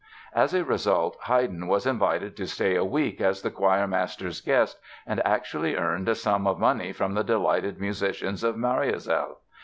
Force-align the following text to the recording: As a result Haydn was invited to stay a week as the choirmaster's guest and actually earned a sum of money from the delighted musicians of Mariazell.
As 0.33 0.55
a 0.55 0.63
result 0.63 1.15
Haydn 1.25 1.67
was 1.67 1.85
invited 1.85 2.35
to 2.37 2.47
stay 2.47 2.75
a 2.75 2.83
week 2.83 3.21
as 3.21 3.43
the 3.43 3.51
choirmaster's 3.51 4.41
guest 4.41 4.79
and 5.05 5.21
actually 5.23 5.75
earned 5.75 6.09
a 6.09 6.15
sum 6.15 6.47
of 6.47 6.57
money 6.57 6.91
from 6.91 7.13
the 7.13 7.23
delighted 7.23 7.79
musicians 7.79 8.43
of 8.43 8.55
Mariazell. 8.57 9.37